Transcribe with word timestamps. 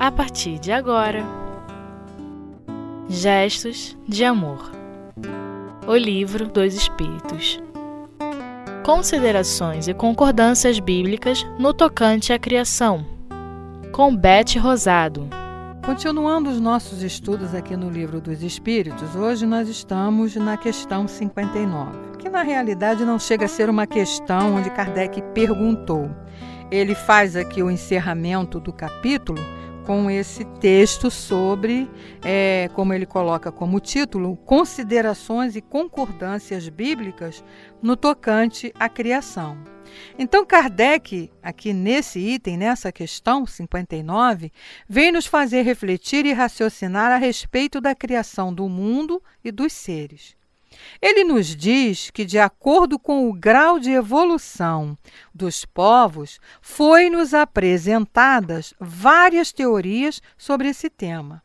a 0.00 0.10
partir 0.10 0.58
de 0.58 0.72
agora. 0.72 1.22
Gestos 3.06 3.94
de 4.08 4.24
Amor 4.24 4.72
O 5.86 5.94
Livro 5.94 6.48
dos 6.48 6.72
Espíritos 6.72 7.60
Considerações 8.82 9.88
e 9.88 9.92
concordâncias 9.92 10.80
bíblicas 10.80 11.46
no 11.58 11.74
tocante 11.74 12.32
à 12.32 12.38
criação, 12.38 13.04
com 13.92 14.16
Beth 14.16 14.58
Rosado. 14.58 15.28
Continuando 15.84 16.48
os 16.48 16.58
nossos 16.58 17.02
estudos 17.02 17.54
aqui 17.54 17.76
no 17.76 17.90
Livro 17.90 18.22
dos 18.22 18.42
Espíritos, 18.42 19.14
hoje 19.14 19.44
nós 19.44 19.68
estamos 19.68 20.34
na 20.34 20.56
questão 20.56 21.06
59, 21.06 22.16
que 22.18 22.30
na 22.30 22.42
realidade 22.42 23.04
não 23.04 23.18
chega 23.18 23.44
a 23.44 23.48
ser 23.48 23.68
uma 23.68 23.86
questão 23.86 24.54
onde 24.54 24.70
Kardec 24.70 25.20
perguntou. 25.34 26.10
Ele 26.70 26.94
faz 26.94 27.36
aqui 27.36 27.62
o 27.62 27.70
encerramento 27.70 28.58
do 28.58 28.72
capítulo 28.72 29.38
com 29.86 30.10
esse 30.10 30.44
texto 30.60 31.10
sobre, 31.10 31.88
é, 32.24 32.68
como 32.74 32.92
ele 32.92 33.06
coloca 33.06 33.50
como 33.50 33.80
título, 33.80 34.36
considerações 34.36 35.56
e 35.56 35.60
concordâncias 35.60 36.68
bíblicas 36.68 37.44
no 37.82 37.96
tocante 37.96 38.72
à 38.78 38.88
criação. 38.88 39.58
Então, 40.18 40.44
Kardec, 40.46 41.30
aqui 41.42 41.72
nesse 41.72 42.18
item, 42.18 42.56
nessa 42.56 42.92
questão 42.92 43.44
59, 43.44 44.52
vem 44.88 45.10
nos 45.10 45.26
fazer 45.26 45.62
refletir 45.62 46.24
e 46.26 46.32
raciocinar 46.32 47.10
a 47.10 47.16
respeito 47.16 47.80
da 47.80 47.94
criação 47.94 48.54
do 48.54 48.68
mundo 48.68 49.22
e 49.42 49.50
dos 49.50 49.72
seres. 49.72 50.39
Ele 51.00 51.24
nos 51.24 51.54
diz 51.56 52.10
que, 52.10 52.24
de 52.24 52.38
acordo 52.38 52.98
com 52.98 53.28
o 53.28 53.32
grau 53.32 53.78
de 53.78 53.90
evolução 53.90 54.96
dos 55.34 55.64
povos, 55.64 56.38
foi-nos 56.60 57.34
apresentadas 57.34 58.74
várias 58.78 59.52
teorias 59.52 60.20
sobre 60.36 60.68
esse 60.68 60.88
tema. 60.88 61.42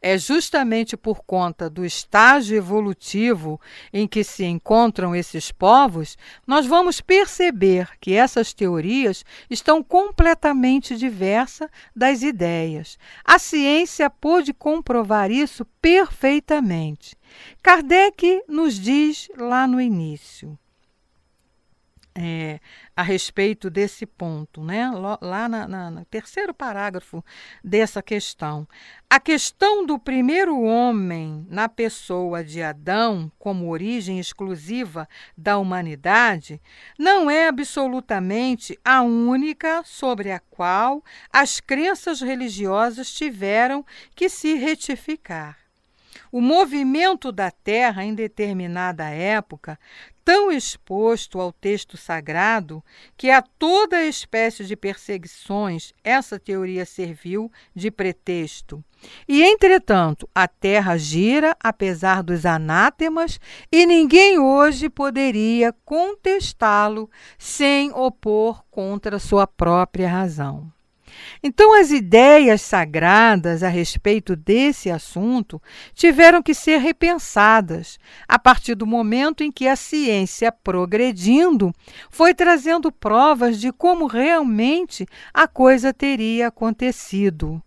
É 0.00 0.16
justamente 0.18 0.96
por 0.96 1.22
conta 1.24 1.68
do 1.68 1.84
estágio 1.84 2.56
evolutivo 2.56 3.60
em 3.92 4.06
que 4.06 4.24
se 4.24 4.44
encontram 4.44 5.14
esses 5.14 5.50
povos, 5.50 6.16
nós 6.46 6.66
vamos 6.66 7.00
perceber 7.00 7.88
que 8.00 8.14
essas 8.14 8.52
teorias 8.52 9.24
estão 9.48 9.82
completamente 9.82 10.96
diversas 10.96 11.68
das 11.94 12.22
ideias. 12.22 12.98
A 13.24 13.38
ciência 13.38 14.08
pôde 14.08 14.52
comprovar 14.52 15.30
isso 15.30 15.64
perfeitamente. 15.80 17.16
Kardec 17.62 18.42
nos 18.48 18.78
diz 18.78 19.28
lá 19.36 19.66
no 19.66 19.80
início. 19.80 20.58
É, 22.16 22.60
a 22.94 23.02
respeito 23.02 23.68
desse 23.68 24.06
ponto, 24.06 24.62
né? 24.62 24.88
lá 25.20 25.48
na, 25.48 25.66
na, 25.66 25.90
no 25.90 26.04
terceiro 26.04 26.54
parágrafo 26.54 27.24
dessa 27.62 28.00
questão. 28.00 28.68
A 29.10 29.18
questão 29.18 29.84
do 29.84 29.98
primeiro 29.98 30.60
homem 30.62 31.44
na 31.50 31.68
pessoa 31.68 32.44
de 32.44 32.62
Adão, 32.62 33.32
como 33.36 33.68
origem 33.68 34.20
exclusiva 34.20 35.08
da 35.36 35.58
humanidade, 35.58 36.62
não 36.96 37.28
é 37.28 37.48
absolutamente 37.48 38.78
a 38.84 39.02
única 39.02 39.82
sobre 39.84 40.30
a 40.30 40.38
qual 40.38 41.02
as 41.32 41.58
crenças 41.58 42.20
religiosas 42.20 43.12
tiveram 43.12 43.84
que 44.14 44.28
se 44.28 44.54
retificar. 44.54 45.64
O 46.30 46.40
movimento 46.40 47.30
da 47.30 47.50
Terra 47.50 48.04
em 48.04 48.12
determinada 48.12 49.08
época, 49.08 49.78
tão 50.24 50.50
exposto 50.50 51.38
ao 51.40 51.52
texto 51.52 51.96
sagrado, 51.96 52.82
que 53.16 53.30
a 53.30 53.42
toda 53.42 54.04
espécie 54.04 54.64
de 54.64 54.74
perseguições 54.74 55.92
essa 56.02 56.38
teoria 56.38 56.84
serviu 56.84 57.52
de 57.74 57.90
pretexto. 57.90 58.82
E, 59.28 59.42
entretanto, 59.42 60.28
a 60.34 60.48
Terra 60.48 60.96
gira, 60.96 61.54
apesar 61.62 62.22
dos 62.22 62.46
anátemas, 62.46 63.38
e 63.70 63.84
ninguém 63.84 64.38
hoje 64.38 64.88
poderia 64.88 65.74
contestá-lo 65.84 67.10
sem 67.38 67.92
opor 67.92 68.64
contra 68.70 69.18
sua 69.18 69.46
própria 69.46 70.08
razão. 70.08 70.73
Então, 71.42 71.78
as 71.78 71.90
ideias 71.90 72.62
sagradas 72.62 73.62
a 73.62 73.68
respeito 73.68 74.34
desse 74.34 74.90
assunto 74.90 75.60
tiveram 75.94 76.42
que 76.42 76.54
ser 76.54 76.78
repensadas 76.78 77.98
a 78.28 78.38
partir 78.38 78.74
do 78.74 78.86
momento 78.86 79.42
em 79.42 79.52
que 79.52 79.68
a 79.68 79.76
ciência, 79.76 80.50
progredindo, 80.50 81.72
foi 82.10 82.34
trazendo 82.34 82.90
provas 82.90 83.60
de 83.60 83.72
como 83.72 84.06
realmente 84.06 85.06
a 85.32 85.46
coisa 85.46 85.92
teria 85.92 86.48
acontecido. 86.48 87.62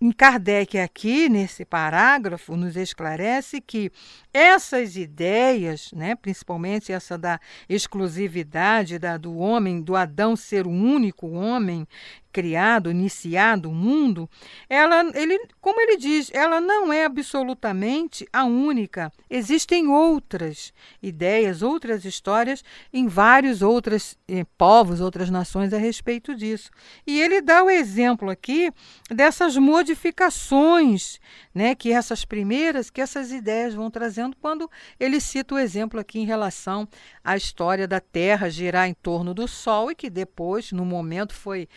Em 0.00 0.12
Kardec, 0.12 0.78
aqui 0.78 1.28
nesse 1.28 1.64
parágrafo, 1.64 2.56
nos 2.56 2.76
esclarece 2.76 3.60
que 3.60 3.90
essas 4.32 4.96
ideias, 4.96 5.90
né, 5.92 6.14
principalmente 6.14 6.92
essa 6.92 7.18
da 7.18 7.40
exclusividade 7.68 8.96
da, 8.96 9.16
do 9.16 9.36
homem, 9.36 9.82
do 9.82 9.96
Adão 9.96 10.36
ser 10.36 10.68
o 10.68 10.70
único 10.70 11.28
homem 11.30 11.84
criado, 12.32 12.90
iniciado 12.90 13.70
o 13.70 13.74
mundo, 13.74 14.28
ela, 14.68 15.04
ele, 15.14 15.38
como 15.60 15.80
ele 15.80 15.96
diz, 15.96 16.30
ela 16.32 16.60
não 16.60 16.92
é 16.92 17.04
absolutamente 17.04 18.26
a 18.32 18.44
única. 18.44 19.12
Existem 19.28 19.88
outras 19.88 20.72
ideias, 21.02 21.62
outras 21.62 22.04
histórias 22.04 22.62
em 22.92 23.06
vários 23.06 23.62
outros 23.62 24.16
eh, 24.28 24.44
povos, 24.56 25.00
outras 25.00 25.30
nações 25.30 25.72
a 25.72 25.78
respeito 25.78 26.34
disso. 26.34 26.70
E 27.06 27.20
ele 27.20 27.40
dá 27.40 27.62
o 27.62 27.70
exemplo 27.70 28.30
aqui 28.30 28.70
dessas 29.10 29.56
modificações, 29.56 31.18
né, 31.54 31.74
que 31.74 31.92
essas 31.92 32.24
primeiras, 32.24 32.90
que 32.90 33.00
essas 33.00 33.32
ideias 33.32 33.74
vão 33.74 33.90
trazendo 33.90 34.36
quando 34.40 34.70
ele 34.98 35.20
cita 35.20 35.54
o 35.54 35.58
exemplo 35.58 35.98
aqui 35.98 36.20
em 36.20 36.24
relação 36.26 36.86
à 37.24 37.36
história 37.36 37.88
da 37.88 38.00
Terra 38.00 38.50
girar 38.50 38.88
em 38.88 38.94
torno 38.94 39.34
do 39.34 39.48
Sol 39.48 39.90
e 39.90 39.94
que 39.94 40.10
depois, 40.10 40.72
no 40.72 40.84
momento, 40.84 41.34
foi 41.34 41.68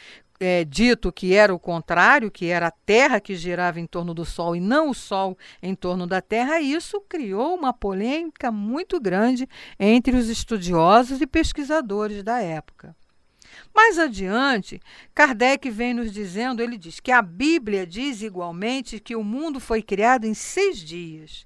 é, 0.41 0.65
dito 0.65 1.11
que 1.11 1.35
era 1.35 1.53
o 1.53 1.59
contrário, 1.59 2.31
que 2.31 2.47
era 2.47 2.67
a 2.67 2.71
Terra 2.71 3.19
que 3.19 3.35
girava 3.35 3.79
em 3.79 3.85
torno 3.85 4.11
do 4.11 4.25
Sol 4.25 4.55
e 4.55 4.59
não 4.59 4.89
o 4.89 4.93
Sol 4.93 5.37
em 5.61 5.75
torno 5.75 6.07
da 6.07 6.19
Terra, 6.19 6.59
isso 6.59 6.99
criou 7.01 7.53
uma 7.53 7.71
polêmica 7.71 8.51
muito 8.51 8.99
grande 8.99 9.47
entre 9.79 10.17
os 10.17 10.29
estudiosos 10.29 11.21
e 11.21 11.27
pesquisadores 11.27 12.23
da 12.23 12.41
época. 12.41 12.95
Mais 13.73 13.99
adiante, 13.99 14.81
Kardec 15.13 15.69
vem 15.69 15.93
nos 15.93 16.11
dizendo, 16.11 16.63
ele 16.63 16.77
diz 16.77 16.99
que 16.99 17.11
a 17.11 17.21
Bíblia 17.21 17.85
diz 17.85 18.23
igualmente 18.23 18.99
que 18.99 19.15
o 19.15 19.23
mundo 19.23 19.59
foi 19.59 19.83
criado 19.83 20.25
em 20.25 20.33
seis 20.33 20.79
dias. 20.79 21.45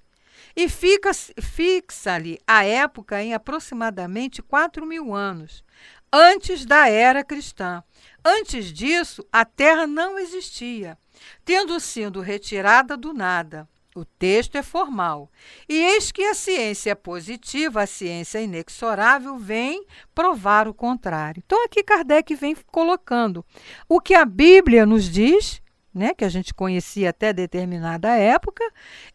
E 0.56 0.69
fica, 0.69 1.12
fixa-lhe 1.13 2.39
a 2.47 2.63
época 2.63 3.22
em 3.22 3.33
aproximadamente 3.33 4.41
4 4.41 4.85
mil 4.85 5.13
anos, 5.13 5.66
antes 6.15 6.65
da 6.65 6.87
era 6.89 7.23
cristã, 7.23 7.83
Antes 8.27 8.73
disso, 8.73 9.23
a 9.31 9.45
Terra 9.45 9.85
não 9.85 10.17
existia, 10.17 10.97
tendo 11.45 11.79
sido 11.79 12.21
retirada 12.21 12.97
do 12.97 13.13
nada. 13.13 13.69
O 13.95 14.03
texto 14.03 14.55
é 14.55 14.63
formal. 14.63 15.31
E 15.69 15.75
eis 15.75 16.11
que 16.11 16.23
a 16.23 16.33
ciência 16.33 16.95
positiva, 16.95 17.83
a 17.83 17.87
ciência 17.87 18.41
inexorável, 18.41 19.37
vem 19.37 19.85
provar 20.13 20.67
o 20.67 20.73
contrário. 20.73 21.43
Então, 21.45 21.63
aqui 21.63 21.83
Kardec 21.83 22.33
vem 22.33 22.57
colocando 22.71 23.45
o 23.87 24.01
que 24.01 24.15
a 24.15 24.25
Bíblia 24.25 24.87
nos 24.87 25.07
diz, 25.07 25.61
né, 25.93 26.15
que 26.15 26.25
a 26.25 26.29
gente 26.29 26.51
conhecia 26.51 27.11
até 27.11 27.31
determinada 27.31 28.09
época, 28.15 28.63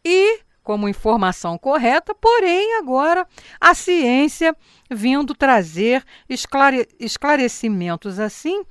e 0.05 0.39
como 0.63 0.87
informação 0.89 1.57
correta, 1.57 2.13
porém 2.13 2.77
agora 2.77 3.27
a 3.59 3.73
ciência 3.73 4.55
vindo 4.89 5.33
trazer 5.33 6.03
esclare 6.29 6.87
esclarecimentos 6.99 8.19
assim 8.19 8.63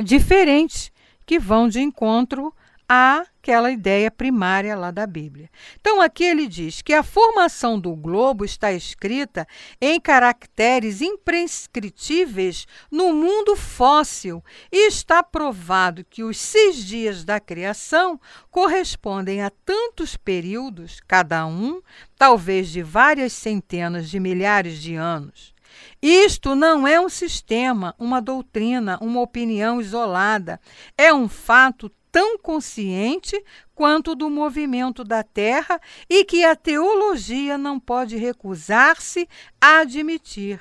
diferentes 0.00 0.92
que 1.26 1.38
vão 1.38 1.68
de 1.68 1.80
encontro 1.80 2.54
àquela 2.92 3.70
ideia 3.70 4.10
primária 4.10 4.76
lá 4.76 4.90
da 4.90 5.06
Bíblia. 5.06 5.48
Então, 5.80 5.98
aqui 5.98 6.24
ele 6.24 6.46
diz 6.46 6.82
que 6.82 6.92
a 6.92 7.02
formação 7.02 7.80
do 7.80 7.96
globo 7.96 8.44
está 8.44 8.70
escrita 8.70 9.48
em 9.80 9.98
caracteres 9.98 11.00
imprescritíveis 11.00 12.66
no 12.90 13.14
mundo 13.14 13.56
fóssil 13.56 14.44
e 14.70 14.88
está 14.88 15.22
provado 15.22 16.04
que 16.04 16.22
os 16.22 16.36
seis 16.36 16.84
dias 16.84 17.24
da 17.24 17.40
criação 17.40 18.20
correspondem 18.50 19.42
a 19.42 19.48
tantos 19.64 20.14
períodos, 20.14 21.00
cada 21.08 21.46
um 21.46 21.80
talvez 22.18 22.68
de 22.68 22.82
várias 22.82 23.32
centenas 23.32 24.10
de 24.10 24.20
milhares 24.20 24.78
de 24.78 24.96
anos. 24.96 25.54
Isto 26.02 26.54
não 26.54 26.86
é 26.86 27.00
um 27.00 27.08
sistema, 27.08 27.94
uma 27.98 28.20
doutrina, 28.20 28.98
uma 29.00 29.22
opinião 29.22 29.80
isolada. 29.80 30.60
É 30.98 31.14
um 31.14 31.26
fato 31.26 31.90
tão 32.12 32.38
consciente 32.38 33.42
quanto 33.74 34.14
do 34.14 34.28
movimento 34.28 35.02
da 35.02 35.22
Terra 35.22 35.80
e 36.08 36.24
que 36.24 36.44
a 36.44 36.54
teologia 36.54 37.56
não 37.56 37.80
pode 37.80 38.16
recusar-se 38.16 39.26
a 39.58 39.78
admitir. 39.78 40.60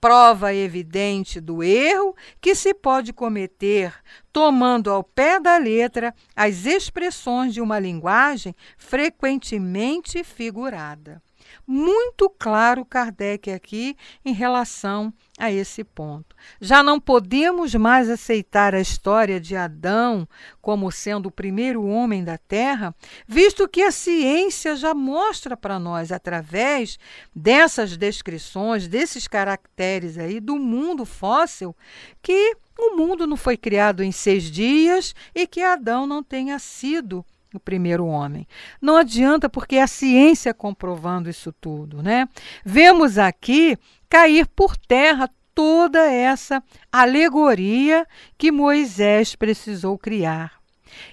prova 0.00 0.52
evidente 0.54 1.40
do 1.40 1.62
erro 1.62 2.16
que 2.40 2.54
se 2.54 2.72
pode 2.74 3.12
cometer 3.12 3.94
tomando 4.32 4.90
ao 4.90 5.04
pé 5.04 5.38
da 5.38 5.58
letra 5.58 6.14
as 6.34 6.64
expressões 6.64 7.52
de 7.52 7.60
uma 7.60 7.78
linguagem 7.78 8.54
frequentemente 8.78 10.24
figurada 10.24 11.22
muito 11.66 12.28
claro 12.30 12.84
Kardec 12.84 13.50
aqui 13.50 13.96
em 14.24 14.32
relação 14.32 15.12
a 15.38 15.50
esse 15.50 15.82
ponto. 15.82 16.36
Já 16.60 16.82
não 16.82 17.00
podemos 17.00 17.74
mais 17.74 18.10
aceitar 18.10 18.74
a 18.74 18.80
história 18.80 19.40
de 19.40 19.56
Adão 19.56 20.28
como 20.60 20.92
sendo 20.92 21.26
o 21.26 21.30
primeiro 21.30 21.84
homem 21.86 22.22
da 22.22 22.36
Terra, 22.36 22.94
visto 23.26 23.66
que 23.66 23.82
a 23.82 23.90
ciência 23.90 24.76
já 24.76 24.92
mostra 24.92 25.56
para 25.56 25.78
nós, 25.78 26.12
através 26.12 26.98
dessas 27.34 27.96
descrições, 27.96 28.86
desses 28.86 29.26
caracteres 29.26 30.18
aí 30.18 30.40
do 30.40 30.56
mundo 30.56 31.06
fóssil, 31.06 31.74
que 32.22 32.56
o 32.78 32.96
mundo 32.96 33.26
não 33.26 33.36
foi 33.36 33.56
criado 33.56 34.02
em 34.02 34.12
seis 34.12 34.44
dias 34.44 35.14
e 35.34 35.46
que 35.46 35.62
Adão 35.62 36.06
não 36.06 36.22
tenha 36.22 36.58
sido 36.58 37.24
o 37.54 37.60
primeiro 37.60 38.06
homem. 38.06 38.46
Não 38.80 38.96
adianta 38.96 39.48
porque 39.48 39.76
é 39.76 39.82
a 39.82 39.86
ciência 39.86 40.54
comprovando 40.54 41.28
isso 41.28 41.52
tudo, 41.60 42.02
né? 42.02 42.28
Vemos 42.64 43.18
aqui 43.18 43.76
cair 44.08 44.46
por 44.46 44.76
terra 44.76 45.28
toda 45.54 46.10
essa 46.10 46.62
alegoria 46.92 48.06
que 48.38 48.50
Moisés 48.50 49.34
precisou 49.34 49.98
criar. 49.98 50.60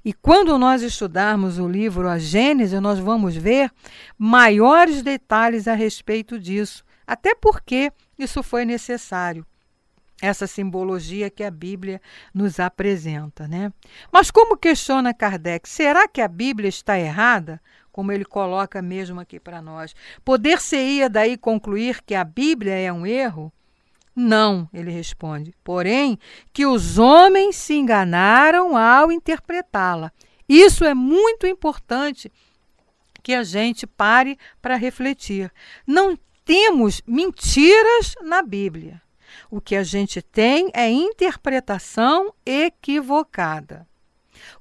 E 0.04 0.14
quando 0.14 0.58
nós 0.58 0.82
estudarmos 0.82 1.60
o 1.60 1.68
livro 1.68 2.10
A 2.10 2.18
Gênese, 2.18 2.80
nós 2.80 2.98
vamos 2.98 3.36
ver 3.36 3.72
maiores 4.18 5.02
detalhes 5.04 5.68
a 5.68 5.74
respeito 5.74 6.40
disso, 6.40 6.84
até 7.06 7.36
porque 7.36 7.92
isso 8.18 8.42
foi 8.42 8.66
necessário 8.66 9.46
essa 10.22 10.48
simbologia 10.48 11.30
que 11.30 11.44
a 11.44 11.52
Bíblia 11.52 12.02
nos 12.34 12.60
apresenta, 12.60 13.48
né? 13.48 13.72
Mas 14.12 14.32
como 14.32 14.58
questiona 14.58 15.14
Kardec, 15.14 15.70
será 15.70 16.08
que 16.08 16.22
a 16.22 16.28
Bíblia 16.28 16.70
está 16.70 16.98
errada? 16.98 17.62
Como 17.92 18.12
ele 18.12 18.26
coloca 18.26 18.82
mesmo 18.82 19.20
aqui 19.20 19.40
para 19.40 19.62
nós. 19.62 19.96
Poder-se-ia 20.24 21.10
daí 21.10 21.36
concluir 21.36 22.02
que 22.04 22.14
a 22.14 22.24
Bíblia 22.24 22.74
é 22.74 22.94
um 22.94 23.06
erro? 23.06 23.52
Não, 24.16 24.68
ele 24.74 24.92
responde. 24.92 25.54
Porém, 25.64 26.18
que 26.52 26.66
os 26.66 26.98
homens 26.98 27.56
se 27.56 27.76
enganaram 27.76 28.76
ao 28.76 29.12
interpretá-la. 29.12 30.12
Isso 30.50 30.86
é 30.86 30.94
muito 30.94 31.46
importante 31.46 32.32
que 33.22 33.34
a 33.34 33.44
gente 33.44 33.86
pare 33.86 34.38
para 34.62 34.76
refletir. 34.76 35.52
Não 35.86 36.18
temos 36.46 37.02
mentiras 37.06 38.16
na 38.24 38.42
Bíblia. 38.42 39.02
O 39.50 39.62
que 39.62 39.76
a 39.76 39.84
gente 39.84 40.22
tem 40.22 40.70
é 40.74 40.90
interpretação 40.90 42.34
equivocada. 42.46 43.88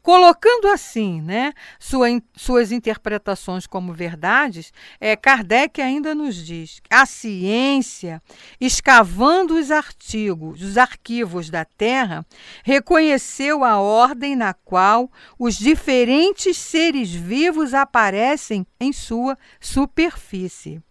Colocando 0.03 0.69
assim, 0.69 1.21
né, 1.21 1.53
sua, 1.79 2.07
suas 2.35 2.73
interpretações 2.73 3.67
como 3.67 3.93
verdades, 3.93 4.73
é, 5.01 5.17
Kardec 5.17 5.81
ainda 5.81 6.15
nos 6.15 6.37
diz: 6.37 6.81
a 6.91 7.05
ciência, 7.05 8.23
escavando 8.61 9.59
os 9.59 9.71
artigos, 9.71 10.63
os 10.63 10.79
arquivos 10.79 11.51
da 11.51 11.65
Terra, 11.65 12.25
reconheceu 12.65 13.65
a 13.65 13.79
ordem 13.79 14.37
na 14.37 14.55
qual 14.55 15.11
os 15.39 15.57
diferentes 15.57 16.57
seres 16.57 17.13
vivos 17.13 17.75
aparecem 17.75 18.67
em 18.81 18.93
sua 18.93 19.37
superfície. 19.61 20.83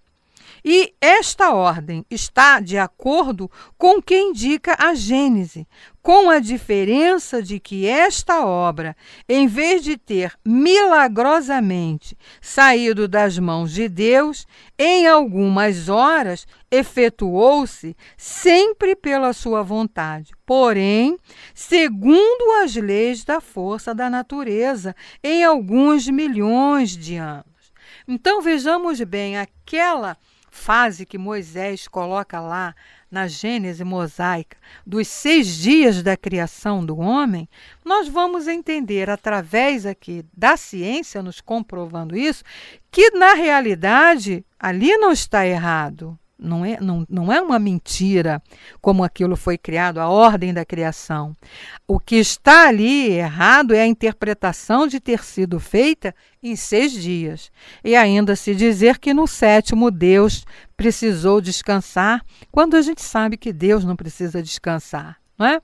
E 0.68 0.96
esta 1.00 1.54
ordem 1.54 2.04
está 2.10 2.60
de 2.60 2.76
acordo 2.76 3.52
com 3.78 4.00
o 4.00 4.02
que 4.02 4.20
indica 4.20 4.76
a 4.80 4.96
Gênese, 4.96 5.68
com 6.02 6.28
a 6.28 6.40
diferença 6.40 7.40
de 7.40 7.60
que 7.60 7.86
esta 7.86 8.44
obra, 8.44 8.98
em 9.30 9.46
vez 9.46 9.84
de 9.84 9.96
ter 9.96 10.34
milagrosamente 10.44 12.18
saído 12.42 13.08
das 13.08 13.38
mãos 13.38 13.74
de 13.74 13.88
Deus, 13.88 14.48
em 14.76 15.06
algumas 15.06 15.88
horas 15.88 16.48
efetuou-se 16.72 17.96
sempre 18.18 18.96
pela 18.96 19.34
sua 19.34 19.62
vontade, 19.62 20.34
porém, 20.48 21.16
segundo 21.54 22.64
as 22.64 22.76
leis 22.76 23.24
da 23.24 23.40
força 23.40 23.94
da 23.94 24.10
natureza, 24.10 24.96
em 25.24 25.44
alguns 25.44 26.08
milhões 26.08 26.98
de 26.98 27.18
anos. 27.18 27.46
Então 28.08 28.42
vejamos 28.42 29.00
bem 29.02 29.38
aquela 29.38 30.18
fase 30.56 31.06
que 31.06 31.18
Moisés 31.18 31.88
coloca 31.88 32.40
lá 32.40 32.74
na 33.12 33.28
Gênese 33.28 33.84
mosaica 33.84 34.58
dos 34.86 35.08
seis 35.08 35.58
dias 35.58 36.02
da 36.02 36.16
criação 36.18 36.84
do 36.84 36.98
homem, 36.98 37.48
nós 37.84 38.08
vamos 38.08 38.48
entender 38.48 39.10
através 39.10 39.86
aqui 39.86 40.26
da 40.36 40.58
ciência, 40.58 41.22
nos 41.22 41.42
comprovando 41.42 42.18
isso, 42.18 42.44
que 42.90 43.12
na 43.12 43.34
realidade 43.34 44.46
ali 44.58 44.98
não 44.98 45.12
está 45.12 45.46
errado. 45.46 46.18
Não 46.38 46.66
é, 46.66 46.78
não, 46.82 47.06
não 47.10 47.32
é 47.32 47.42
uma 47.42 47.58
mentira 47.58 48.44
como 48.82 49.06
aquilo 49.06 49.38
foi 49.38 49.58
criado, 49.58 50.00
a 50.00 50.10
ordem 50.10 50.54
da 50.54 50.66
criação. 50.66 51.36
O 51.88 51.98
que 51.98 52.18
está 52.18 52.68
ali 52.68 53.12
errado 53.12 53.74
é 53.74 53.82
a 53.82 53.88
interpretação 53.88 54.86
de 54.86 55.00
ter 55.00 55.24
sido 55.24 55.60
feita 55.60 56.14
em 56.44 56.56
seis 56.56 56.92
dias. 56.92 57.50
E 57.84 57.96
ainda 57.96 58.36
se 58.36 58.54
dizer 58.54 59.00
que 59.00 59.14
no 59.14 59.28
sétimo 59.28 59.90
Deus 59.90 60.46
precisou 60.76 61.40
descansar, 61.40 62.22
quando 62.52 62.76
a 62.76 62.82
gente 62.82 63.02
sabe 63.02 63.38
que 63.38 63.54
Deus 63.54 63.86
não 63.86 63.96
precisa 63.96 64.44
descansar, 64.44 65.18
não 65.38 65.46
é? 65.46 65.62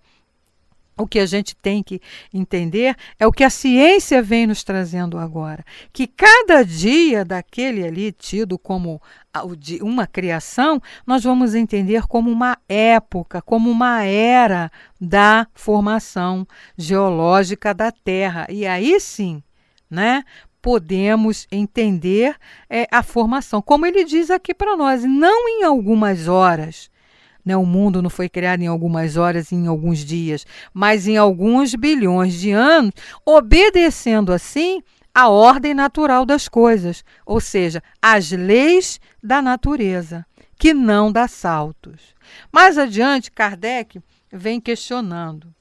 O 1.01 1.07
que 1.07 1.19
a 1.19 1.25
gente 1.25 1.55
tem 1.55 1.81
que 1.81 1.99
entender 2.31 2.95
é 3.19 3.25
o 3.25 3.31
que 3.31 3.43
a 3.43 3.49
ciência 3.49 4.21
vem 4.21 4.45
nos 4.45 4.63
trazendo 4.63 5.17
agora, 5.17 5.65
que 5.91 6.05
cada 6.05 6.63
dia 6.63 7.25
daquele 7.25 7.83
ali 7.83 8.11
tido 8.11 8.59
como 8.59 9.01
uma 9.81 10.05
criação, 10.05 10.79
nós 11.05 11.23
vamos 11.23 11.55
entender 11.55 12.05
como 12.05 12.29
uma 12.29 12.57
época, 12.69 13.41
como 13.41 13.71
uma 13.71 14.03
era 14.03 14.71
da 14.99 15.47
formação 15.53 16.45
geológica 16.77 17.73
da 17.73 17.91
Terra. 17.91 18.45
E 18.49 18.67
aí 18.67 18.99
sim, 18.99 19.41
né, 19.89 20.23
podemos 20.61 21.47
entender 21.51 22.35
é, 22.69 22.87
a 22.91 23.01
formação, 23.01 23.61
como 23.61 23.87
ele 23.87 24.03
diz 24.03 24.29
aqui 24.29 24.53
para 24.53 24.77
nós, 24.77 25.03
não 25.03 25.49
em 25.49 25.63
algumas 25.63 26.27
horas, 26.27 26.90
né? 27.45 27.55
O 27.55 27.65
mundo 27.65 28.01
não 28.01 28.09
foi 28.09 28.29
criado 28.29 28.61
em 28.61 28.67
algumas 28.67 29.17
horas, 29.17 29.51
em 29.51 29.67
alguns 29.67 29.99
dias, 29.99 30.45
mas 30.73 31.07
em 31.07 31.17
alguns 31.17 31.75
bilhões 31.75 32.33
de 32.33 32.51
anos, 32.51 32.93
obedecendo 33.25 34.31
assim 34.31 34.81
a 35.13 35.29
ordem 35.29 35.73
natural 35.73 36.25
das 36.25 36.47
coisas, 36.47 37.03
ou 37.25 37.39
seja, 37.41 37.83
as 38.01 38.31
leis 38.31 38.99
da 39.21 39.41
natureza, 39.41 40.25
que 40.57 40.73
não 40.73 41.11
dá 41.11 41.27
saltos. 41.27 42.15
Mais 42.51 42.77
adiante, 42.77 43.31
Kardec 43.31 44.01
vem 44.31 44.61
questionando 44.61 45.53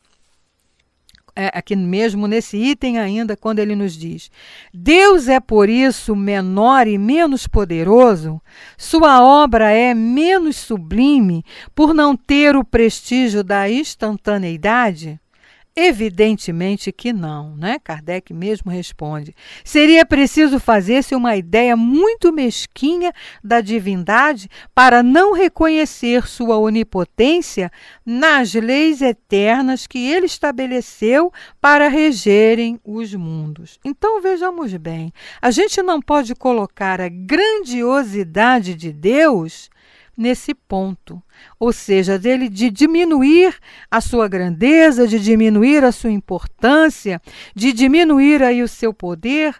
é, 1.34 1.50
aqui 1.54 1.74
mesmo 1.76 2.26
nesse 2.26 2.56
item 2.56 2.98
ainda, 2.98 3.36
quando 3.36 3.58
ele 3.58 3.74
nos 3.74 3.96
diz: 3.96 4.30
Deus 4.72 5.28
é 5.28 5.40
por 5.40 5.68
isso 5.68 6.14
menor 6.14 6.86
e 6.86 6.98
menos 6.98 7.46
poderoso, 7.46 8.40
sua 8.76 9.22
obra 9.22 9.70
é 9.70 9.94
menos 9.94 10.56
sublime 10.56 11.44
por 11.74 11.94
não 11.94 12.16
ter 12.16 12.56
o 12.56 12.64
prestígio 12.64 13.42
da 13.44 13.70
instantaneidade? 13.70 15.20
Evidentemente 15.74 16.90
que 16.90 17.12
não, 17.12 17.56
né? 17.56 17.78
Kardec 17.78 18.34
mesmo 18.34 18.70
responde. 18.70 19.34
Seria 19.64 20.04
preciso 20.04 20.58
fazer-se 20.58 21.14
uma 21.14 21.36
ideia 21.36 21.76
muito 21.76 22.32
mesquinha 22.32 23.12
da 23.42 23.60
divindade 23.60 24.48
para 24.74 25.02
não 25.02 25.32
reconhecer 25.32 26.26
sua 26.26 26.58
onipotência 26.58 27.70
nas 28.04 28.52
leis 28.52 29.00
eternas 29.00 29.86
que 29.86 29.98
ele 29.98 30.26
estabeleceu 30.26 31.32
para 31.60 31.88
regerem 31.88 32.80
os 32.84 33.14
mundos. 33.14 33.78
Então 33.84 34.20
vejamos 34.20 34.74
bem, 34.76 35.12
a 35.40 35.50
gente 35.52 35.80
não 35.82 36.00
pode 36.02 36.34
colocar 36.34 37.00
a 37.00 37.08
grandiosidade 37.08 38.74
de 38.74 38.92
Deus 38.92 39.70
nesse 40.20 40.54
ponto, 40.54 41.22
ou 41.58 41.72
seja, 41.72 42.18
dele 42.18 42.50
de 42.50 42.70
diminuir 42.70 43.56
a 43.90 44.02
sua 44.02 44.28
grandeza, 44.28 45.08
de 45.08 45.18
diminuir 45.18 45.82
a 45.82 45.90
sua 45.90 46.10
importância, 46.10 47.22
de 47.56 47.72
diminuir 47.72 48.42
aí 48.42 48.62
o 48.62 48.68
seu 48.68 48.92
poder, 48.92 49.56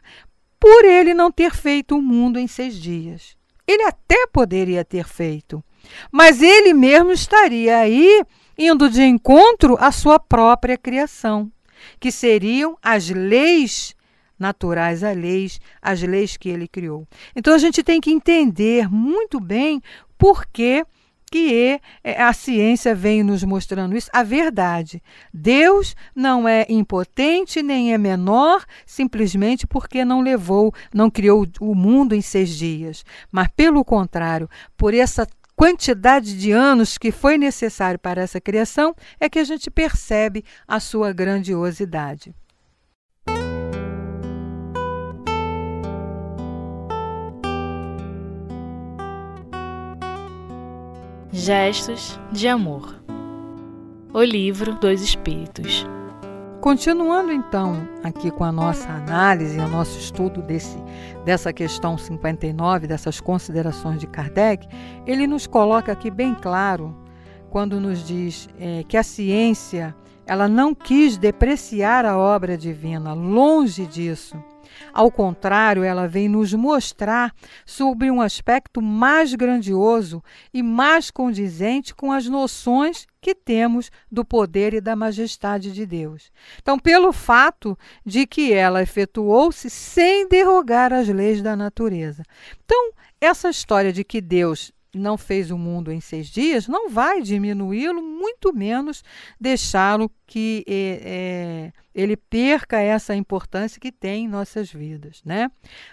por 0.61 0.85
ele 0.85 1.15
não 1.15 1.33
ter 1.33 1.55
feito 1.55 1.97
o 1.97 2.03
mundo 2.03 2.39
em 2.39 2.47
seis 2.47 2.75
dias. 2.75 3.35
Ele 3.67 3.85
até 3.85 4.27
poderia 4.27 4.85
ter 4.85 5.07
feito, 5.09 5.65
mas 6.13 6.43
ele 6.43 6.75
mesmo 6.75 7.11
estaria 7.11 7.79
aí 7.79 8.23
indo 8.59 8.91
de 8.91 9.03
encontro 9.03 9.79
à 9.81 9.91
sua 9.91 10.19
própria 10.19 10.77
criação, 10.77 11.51
que 11.99 12.13
seriam 12.13 12.77
as 12.83 13.09
leis 13.09 13.97
naturais, 14.39 15.03
as 15.03 15.17
leis, 15.17 15.61
as 15.81 16.03
leis 16.03 16.37
que 16.37 16.51
ele 16.51 16.69
criou. 16.69 17.09
Então 17.35 17.55
a 17.55 17.59
gente 17.59 17.83
tem 17.83 17.99
que 17.99 18.11
entender 18.11 18.91
muito 18.91 19.41
bem 19.41 19.81
por 20.21 20.47
que 20.47 20.85
que 21.33 21.81
é, 22.03 22.21
a 22.21 22.33
ciência 22.33 22.93
vem 22.93 23.23
nos 23.23 23.45
mostrando 23.45 23.97
isso, 23.97 24.11
a 24.13 24.23
verdade. 24.25 25.01
Deus 25.33 25.95
não 26.13 26.49
é 26.49 26.67
impotente 26.69 27.63
nem 27.63 27.95
é 27.95 27.99
menor 27.99 28.65
simplesmente 28.85 29.65
porque 29.65 30.05
não 30.05 30.21
levou, 30.21 30.75
não 30.93 31.09
criou 31.09 31.47
o 31.61 31.73
mundo 31.73 32.17
em 32.17 32.21
seis 32.21 32.51
dias, 32.51 33.05
mas 33.31 33.47
pelo 33.55 33.85
contrário, 33.85 34.51
por 34.77 34.93
essa 34.93 35.25
quantidade 35.55 36.37
de 36.37 36.51
anos 36.51 36.99
que 36.99 37.13
foi 37.13 37.39
necessário 37.39 37.99
para 37.99 38.23
essa 38.23 38.41
criação, 38.41 38.95
é 39.21 39.29
que 39.29 39.39
a 39.39 39.45
gente 39.45 39.71
percebe 39.71 40.45
a 40.67 40.81
sua 40.81 41.13
grandiosidade. 41.13 42.35
Gestos 51.41 52.21
de 52.31 52.47
Amor. 52.49 53.03
O 54.13 54.23
Livro 54.23 54.75
dos 54.75 55.01
Espíritos. 55.01 55.87
Continuando 56.61 57.33
então 57.33 57.89
aqui 58.05 58.31
com 58.31 58.45
a 58.45 58.53
nossa 58.53 58.91
análise, 58.91 59.59
o 59.59 59.67
nosso 59.67 59.99
estudo 59.99 60.43
desse, 60.43 60.77
dessa 61.25 61.51
questão 61.51 61.97
59, 61.97 62.87
dessas 62.87 63.23
considerações 63.23 64.01
de 64.01 64.07
Kardec, 64.07 64.69
ele 65.07 65.27
nos 65.27 65.47
coloca 65.47 65.91
aqui 65.91 66.11
bem 66.11 66.35
claro 66.35 66.95
quando 67.49 67.81
nos 67.81 68.07
diz 68.07 68.47
é, 68.61 68.85
que 68.87 68.99
a 68.99 69.03
ciência 69.03 69.97
ela 70.27 70.47
não 70.47 70.75
quis 70.75 71.17
depreciar 71.17 72.05
a 72.05 72.19
obra 72.19 72.55
divina, 72.55 73.15
longe 73.15 73.87
disso. 73.87 74.37
Ao 74.93 75.11
contrário, 75.11 75.83
ela 75.83 76.07
vem 76.07 76.29
nos 76.29 76.53
mostrar 76.53 77.35
sobre 77.65 78.11
um 78.11 78.21
aspecto 78.21 78.81
mais 78.83 79.35
grandioso 79.35 80.23
e 80.53 80.63
mais 80.63 81.11
condizente 81.11 81.95
com 81.95 82.13
as 82.13 82.27
noções 82.27 83.07
que 83.21 83.35
temos 83.35 83.91
do 84.11 84.25
poder 84.25 84.75
e 84.75 84.81
da 84.81 84.97
majestade 84.97 85.73
de 85.73 85.85
Deus. 85.85 86.31
Então, 86.61 86.79
pelo 86.79 87.13
fato 87.13 87.79
de 88.05 88.27
que 88.27 88.53
ela 88.53 88.83
efetuou-se 88.83 89.69
sem 89.69 90.29
derrogar 90.29 90.93
as 90.93 91.09
leis 91.09 91.43
da 91.43 91.55
natureza. 91.55 92.23
Então, 92.65 92.93
essa 93.21 93.51
história 93.51 93.93
de 93.93 94.03
que 94.03 94.21
Deus 94.21 94.73
não 94.95 95.17
fez 95.17 95.51
o 95.51 95.59
mundo 95.59 95.93
em 95.93 96.01
seis 96.01 96.29
dias, 96.29 96.67
não 96.67 96.91
vai 96.91 97.23
diminuí-lo, 97.23 98.03
muito 98.03 98.53
menos 98.53 99.05
deixá-lo 99.41 100.11
que 100.27 100.65
é, 100.67 101.01
é, 101.05 101.73
ele 102.01 102.17
perca 102.17 102.81
essa 102.81 103.15
importância 103.15 103.81
que 103.81 103.93
tem 103.93 104.25
em 104.25 104.29
nossas 104.29 104.73
vidas. 104.73 105.23
Né? 105.25 105.51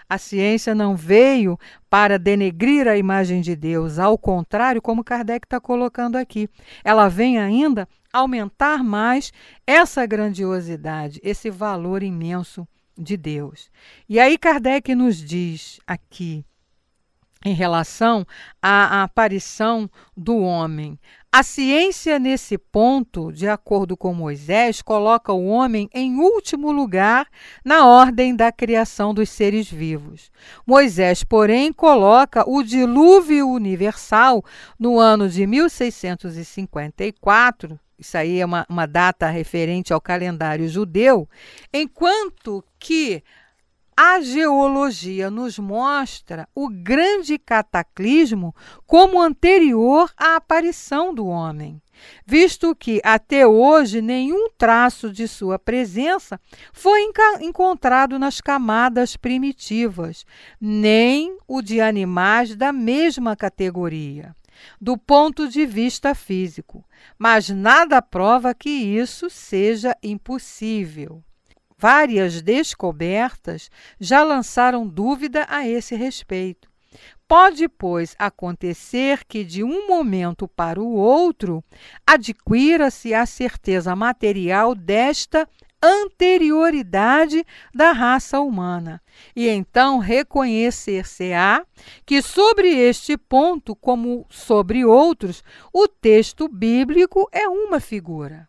A 0.08 0.18
ciência 0.18 0.74
não 0.74 0.96
veio 0.96 1.58
para 1.88 2.18
denegrir 2.18 2.86
a 2.88 2.96
imagem 2.96 3.40
de 3.40 3.54
Deus, 3.54 3.98
ao 3.98 4.16
contrário, 4.18 4.82
como 4.82 5.04
Kardec 5.04 5.46
está 5.46 5.60
colocando 5.60 6.16
aqui, 6.16 6.48
ela 6.82 7.08
vem 7.08 7.38
ainda 7.38 7.88
aumentar 8.12 8.82
mais 8.82 9.32
essa 9.66 10.04
grandiosidade, 10.06 11.20
esse 11.22 11.50
valor 11.50 12.02
imenso 12.02 12.66
de 12.96 13.16
Deus. 13.16 13.70
E 14.08 14.18
aí 14.18 14.36
Kardec 14.36 14.94
nos 14.94 15.16
diz 15.16 15.78
aqui 15.86 16.44
em 17.44 17.54
relação 17.54 18.26
à 18.60 19.02
aparição 19.02 19.88
do 20.16 20.38
homem. 20.38 20.98
A 21.30 21.42
ciência, 21.42 22.18
nesse 22.18 22.56
ponto, 22.56 23.30
de 23.30 23.46
acordo 23.46 23.98
com 23.98 24.14
Moisés, 24.14 24.80
coloca 24.80 25.30
o 25.30 25.48
homem 25.48 25.86
em 25.92 26.18
último 26.18 26.72
lugar 26.72 27.28
na 27.62 27.86
ordem 27.86 28.34
da 28.34 28.50
criação 28.50 29.12
dos 29.12 29.28
seres 29.28 29.70
vivos. 29.70 30.30
Moisés, 30.66 31.22
porém, 31.22 31.70
coloca 31.70 32.48
o 32.48 32.62
dilúvio 32.62 33.46
universal 33.46 34.42
no 34.78 34.98
ano 34.98 35.28
de 35.28 35.46
1654. 35.46 37.78
Isso 37.98 38.16
aí 38.16 38.40
é 38.40 38.46
uma, 38.46 38.64
uma 38.66 38.86
data 38.86 39.28
referente 39.28 39.92
ao 39.92 40.00
calendário 40.00 40.66
judeu, 40.66 41.28
enquanto 41.70 42.64
que 42.78 43.22
a 44.00 44.20
geologia 44.20 45.28
nos 45.28 45.58
mostra 45.58 46.48
o 46.54 46.68
grande 46.68 47.36
cataclismo 47.36 48.54
como 48.86 49.20
anterior 49.20 50.08
à 50.16 50.36
aparição 50.36 51.12
do 51.12 51.26
homem, 51.26 51.82
visto 52.24 52.76
que 52.76 53.00
até 53.02 53.44
hoje 53.44 54.00
nenhum 54.00 54.50
traço 54.56 55.12
de 55.12 55.26
sua 55.26 55.58
presença 55.58 56.40
foi 56.72 57.10
encontrado 57.40 58.20
nas 58.20 58.40
camadas 58.40 59.16
primitivas, 59.16 60.24
nem 60.60 61.36
o 61.48 61.60
de 61.60 61.80
animais 61.80 62.54
da 62.54 62.72
mesma 62.72 63.34
categoria 63.34 64.32
do 64.80 64.96
ponto 64.96 65.48
de 65.48 65.66
vista 65.66 66.14
físico, 66.14 66.84
mas 67.18 67.48
nada 67.48 68.00
prova 68.00 68.54
que 68.54 68.70
isso 68.70 69.28
seja 69.28 69.96
impossível. 70.02 71.22
Várias 71.78 72.42
descobertas 72.42 73.70
já 74.00 74.24
lançaram 74.24 74.86
dúvida 74.86 75.46
a 75.48 75.66
esse 75.66 75.94
respeito. 75.94 76.68
Pode, 77.28 77.68
pois, 77.68 78.16
acontecer 78.18 79.24
que 79.24 79.44
de 79.44 79.62
um 79.62 79.86
momento 79.86 80.48
para 80.48 80.80
o 80.80 80.94
outro 80.94 81.62
adquira-se 82.06 83.14
a 83.14 83.26
certeza 83.26 83.94
material 83.94 84.74
desta 84.74 85.46
anterioridade 85.80 87.44
da 87.72 87.92
raça 87.92 88.40
humana. 88.40 89.00
E 89.36 89.46
então 89.46 89.98
reconhecer-se-á 89.98 91.64
que 92.04 92.20
sobre 92.22 92.68
este 92.68 93.16
ponto, 93.16 93.76
como 93.76 94.26
sobre 94.28 94.84
outros, 94.84 95.44
o 95.72 95.86
texto 95.86 96.48
bíblico 96.48 97.28
é 97.30 97.46
uma 97.46 97.78
figura. 97.78 98.47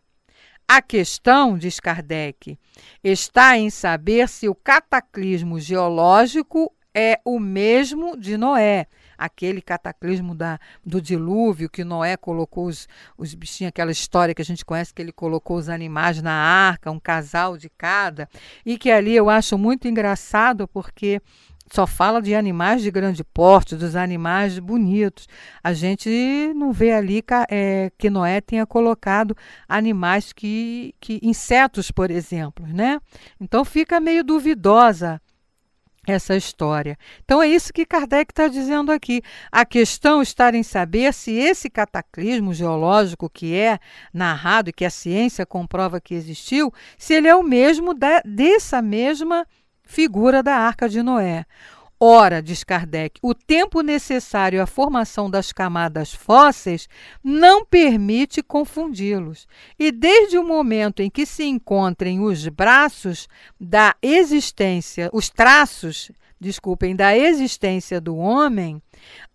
A 0.72 0.80
questão, 0.80 1.58
diz 1.58 1.80
Kardec, 1.80 2.56
está 3.02 3.58
em 3.58 3.70
saber 3.70 4.28
se 4.28 4.48
o 4.48 4.54
cataclismo 4.54 5.58
geológico 5.58 6.72
é 6.94 7.18
o 7.24 7.40
mesmo 7.40 8.16
de 8.16 8.36
Noé, 8.36 8.86
aquele 9.18 9.60
cataclismo 9.60 10.32
da, 10.32 10.60
do 10.86 11.02
dilúvio 11.02 11.68
que 11.68 11.82
Noé 11.82 12.16
colocou 12.16 12.66
os, 12.66 12.86
os 13.18 13.34
bichinhos, 13.34 13.70
aquela 13.70 13.90
história 13.90 14.32
que 14.32 14.42
a 14.42 14.44
gente 14.44 14.64
conhece 14.64 14.94
que 14.94 15.02
ele 15.02 15.10
colocou 15.10 15.56
os 15.56 15.68
animais 15.68 16.22
na 16.22 16.32
arca, 16.32 16.88
um 16.88 17.00
casal 17.00 17.56
de 17.56 17.68
cada, 17.68 18.28
e 18.64 18.78
que 18.78 18.92
ali 18.92 19.16
eu 19.16 19.28
acho 19.28 19.58
muito 19.58 19.88
engraçado 19.88 20.68
porque 20.68 21.20
só 21.72 21.86
fala 21.86 22.20
de 22.20 22.34
animais 22.34 22.82
de 22.82 22.90
grande 22.90 23.22
porte, 23.22 23.76
dos 23.76 23.94
animais 23.94 24.58
bonitos. 24.58 25.28
A 25.62 25.72
gente 25.72 26.52
não 26.54 26.72
vê 26.72 26.92
ali 26.92 27.22
é, 27.48 27.90
que 27.96 28.10
Noé 28.10 28.40
tenha 28.40 28.66
colocado 28.66 29.36
animais 29.68 30.32
que, 30.32 30.94
que 31.00 31.20
insetos, 31.22 31.90
por 31.90 32.10
exemplo, 32.10 32.66
né? 32.66 33.00
Então 33.40 33.64
fica 33.64 34.00
meio 34.00 34.24
duvidosa 34.24 35.20
essa 36.06 36.34
história. 36.34 36.98
Então 37.24 37.42
é 37.42 37.48
isso 37.48 37.72
que 37.72 37.86
Kardec 37.86 38.32
está 38.32 38.48
dizendo 38.48 38.90
aqui. 38.90 39.22
A 39.52 39.64
questão 39.64 40.22
está 40.22 40.50
em 40.54 40.62
saber 40.62 41.12
se 41.12 41.32
esse 41.32 41.70
cataclismo 41.70 42.52
geológico 42.52 43.28
que 43.28 43.54
é 43.54 43.78
narrado 44.12 44.70
e 44.70 44.72
que 44.72 44.84
a 44.84 44.90
ciência 44.90 45.46
comprova 45.46 46.00
que 46.00 46.14
existiu, 46.14 46.72
se 46.98 47.14
ele 47.14 47.28
é 47.28 47.34
o 47.34 47.42
mesmo 47.42 47.94
da, 47.94 48.22
dessa 48.24 48.82
mesma 48.82 49.46
figura 49.90 50.40
da 50.40 50.54
Arca 50.54 50.88
de 50.88 51.02
Noé. 51.02 51.44
Ora, 51.98 52.40
diz 52.40 52.64
Kardec, 52.64 53.18
o 53.20 53.34
tempo 53.34 53.82
necessário 53.82 54.62
à 54.62 54.66
formação 54.66 55.28
das 55.28 55.52
camadas 55.52 56.14
fósseis 56.14 56.88
não 57.22 57.66
permite 57.66 58.42
confundi-los. 58.42 59.46
E 59.78 59.92
desde 59.92 60.38
o 60.38 60.44
momento 60.44 61.02
em 61.02 61.10
que 61.10 61.26
se 61.26 61.44
encontrem 61.44 62.20
os 62.20 62.48
braços 62.48 63.28
da 63.60 63.94
existência, 64.00 65.10
os 65.12 65.28
traços, 65.28 66.10
desculpem, 66.40 66.96
da 66.96 67.14
existência 67.14 68.00
do 68.00 68.16
homem, 68.16 68.80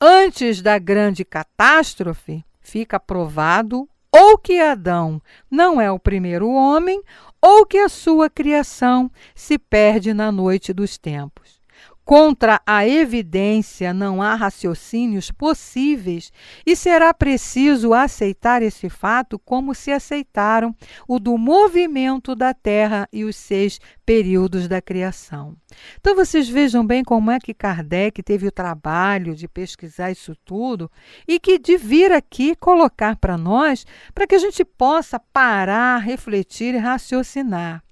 antes 0.01 0.61
da 0.61 0.79
grande 0.79 1.23
catástrofe, 1.23 2.43
fica 2.61 2.99
provado 2.99 3.87
ou 4.17 4.37
que 4.37 4.61
Adão 4.61 5.21
não 5.51 5.81
é 5.81 5.91
o 5.91 5.99
primeiro 5.99 6.49
homem, 6.49 7.03
ou 7.41 7.65
que 7.65 7.77
a 7.77 7.89
sua 7.89 8.29
criação 8.29 9.11
se 9.35 9.57
perde 9.57 10.13
na 10.13 10.31
noite 10.31 10.71
dos 10.71 10.97
tempos. 10.97 11.54
Contra 12.05 12.61
a 12.67 12.87
evidência 12.87 13.91
não 13.91 14.21
há 14.21 14.35
raciocínios 14.35 15.31
possíveis 15.31 16.31
e 16.63 16.75
será 16.75 17.11
preciso 17.11 17.95
aceitar 17.95 18.61
esse 18.61 18.89
fato 18.89 19.39
como 19.39 19.73
se 19.73 19.91
aceitaram 19.91 20.75
o 21.07 21.17
do 21.17 21.35
movimento 21.35 22.35
da 22.35 22.53
Terra 22.53 23.09
e 23.11 23.23
os 23.23 23.35
seis 23.35 23.79
períodos 24.05 24.67
da 24.67 24.79
criação. 24.79 25.57
Então 25.99 26.15
vocês 26.15 26.47
vejam 26.47 26.85
bem 26.85 27.03
como 27.03 27.31
é 27.31 27.39
que 27.39 27.55
Kardec 27.55 28.21
teve 28.21 28.47
o 28.47 28.51
trabalho 28.51 29.35
de 29.35 29.47
pesquisar 29.47 30.11
isso 30.11 30.35
tudo 30.45 30.91
e 31.27 31.39
que 31.39 31.57
de 31.57 31.75
vir 31.75 32.11
aqui 32.11 32.55
colocar 32.55 33.15
para 33.15 33.35
nós 33.35 33.83
para 34.13 34.27
que 34.27 34.35
a 34.35 34.39
gente 34.39 34.63
possa 34.63 35.19
parar, 35.19 35.97
refletir 35.97 36.75
e 36.75 36.77
raciocinar. 36.77 37.83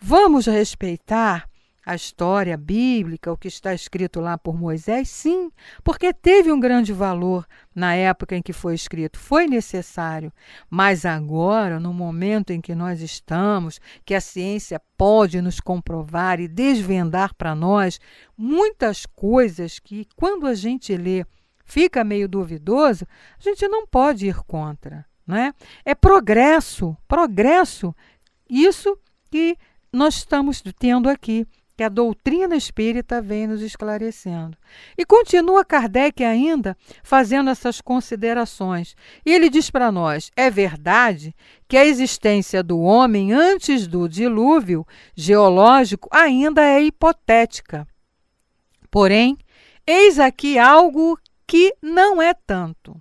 Vamos 0.00 0.46
respeitar 0.46 1.46
a 1.88 1.94
história 1.94 2.54
bíblica, 2.54 3.32
o 3.32 3.36
que 3.36 3.48
está 3.48 3.72
escrito 3.72 4.20
lá 4.20 4.36
por 4.36 4.54
Moisés? 4.54 5.08
Sim, 5.08 5.50
porque 5.82 6.12
teve 6.12 6.52
um 6.52 6.60
grande 6.60 6.92
valor 6.92 7.46
na 7.74 7.94
época 7.94 8.36
em 8.36 8.42
que 8.42 8.52
foi 8.52 8.74
escrito, 8.74 9.18
foi 9.18 9.46
necessário. 9.46 10.30
Mas 10.68 11.06
agora, 11.06 11.80
no 11.80 11.94
momento 11.94 12.50
em 12.50 12.60
que 12.60 12.74
nós 12.74 13.00
estamos, 13.00 13.80
que 14.04 14.14
a 14.14 14.20
ciência 14.20 14.78
pode 14.98 15.40
nos 15.40 15.60
comprovar 15.60 16.40
e 16.40 16.46
desvendar 16.46 17.34
para 17.34 17.54
nós 17.54 17.98
muitas 18.36 19.06
coisas 19.06 19.78
que, 19.78 20.06
quando 20.14 20.46
a 20.46 20.54
gente 20.54 20.94
lê, 20.94 21.24
fica 21.64 22.04
meio 22.04 22.28
duvidoso, 22.28 23.06
a 23.40 23.42
gente 23.42 23.66
não 23.66 23.86
pode 23.86 24.26
ir 24.26 24.36
contra. 24.42 25.06
Né? 25.26 25.54
É 25.86 25.94
progresso, 25.94 26.94
progresso. 27.08 27.96
Isso 28.46 28.94
que 29.30 29.56
nós 29.90 30.16
estamos 30.16 30.62
tendo 30.78 31.08
aqui 31.08 31.46
que 31.78 31.84
a 31.84 31.88
doutrina 31.88 32.56
espírita 32.56 33.22
vem 33.22 33.46
nos 33.46 33.62
esclarecendo. 33.62 34.58
E 34.98 35.06
continua 35.06 35.64
Kardec 35.64 36.24
ainda 36.24 36.76
fazendo 37.04 37.50
essas 37.50 37.80
considerações. 37.80 38.96
E 39.24 39.32
ele 39.32 39.48
diz 39.48 39.70
para 39.70 39.92
nós: 39.92 40.32
é 40.34 40.50
verdade 40.50 41.32
que 41.68 41.76
a 41.76 41.84
existência 41.84 42.64
do 42.64 42.80
homem 42.80 43.32
antes 43.32 43.86
do 43.86 44.08
dilúvio 44.08 44.84
geológico 45.14 46.08
ainda 46.10 46.64
é 46.64 46.82
hipotética. 46.82 47.86
Porém, 48.90 49.38
eis 49.86 50.18
aqui 50.18 50.58
algo 50.58 51.16
que 51.46 51.72
não 51.80 52.20
é 52.20 52.34
tanto. 52.34 53.00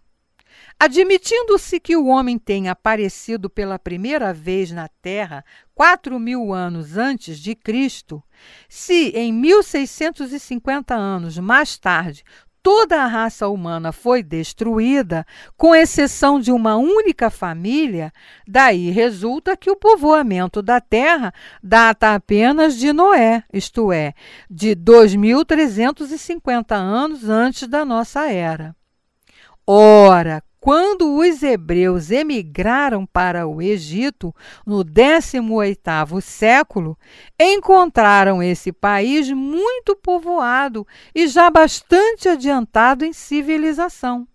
Admitindo-se 0.80 1.80
que 1.80 1.98
o 1.98 2.06
homem 2.06 2.38
tenha 2.38 2.72
aparecido 2.72 3.50
pela 3.50 3.80
primeira 3.80 4.32
vez 4.32 4.72
na 4.72 4.88
Terra 5.02 5.44
quatro 5.74 6.20
mil 6.20 6.54
anos 6.54 6.98
antes 6.98 7.40
de 7.40 7.56
Cristo, 7.56 8.24
se 8.70 9.10
em 9.16 9.34
1650 9.34 10.94
anos 10.94 11.40
mais 11.40 11.80
tarde 11.80 12.24
toda 12.62 13.02
a 13.02 13.08
raça 13.08 13.48
humana 13.48 13.92
foi 13.92 14.22
destruída, 14.22 15.26
com 15.56 15.74
exceção 15.74 16.40
de 16.40 16.52
uma 16.52 16.76
única 16.76 17.32
família, 17.32 18.14
daí 18.48 18.92
resulta 18.92 19.58
que 19.58 19.72
o 19.72 19.76
povoamento 19.76 20.62
da 20.62 20.80
terra 20.80 21.34
data 21.64 22.14
apenas 22.14 22.78
de 22.78 22.94
Noé, 22.94 23.44
isto 23.52 23.92
é, 23.92 24.14
de 24.50 24.76
2350 24.76 26.76
anos 26.76 27.28
antes 27.28 27.68
da 27.68 27.84
nossa 27.84 28.30
era. 28.30 28.76
Ora, 29.66 30.44
quando 30.60 31.18
os 31.18 31.44
hebreus 31.44 32.12
emigraram 32.12 33.06
para 33.06 33.48
o 33.48 33.62
Egito 33.62 34.34
no 34.66 34.84
18º 34.84 36.22
século, 36.22 36.98
encontraram 37.40 38.42
esse 38.42 38.72
país 38.72 39.32
muito 39.32 39.96
povoado 39.96 40.86
e 41.14 41.28
já 41.28 41.50
bastante 41.50 42.28
adiantado 42.28 43.06
em 43.06 43.14
civilização. 43.14 44.28